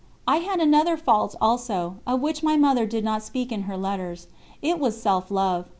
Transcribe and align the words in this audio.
I 0.27 0.37
had 0.37 0.59
another 0.59 0.97
fault 0.97 1.35
also, 1.39 1.97
of 2.07 2.21
which 2.21 2.41
my 2.41 2.57
Mother 2.57 2.87
did 2.87 3.03
not 3.03 3.21
speak 3.21 3.51
in 3.51 3.61
her 3.69 3.77
letters: 3.77 4.25
it 4.59 4.79
was 4.79 4.99
self 4.99 5.29
love. 5.29 5.69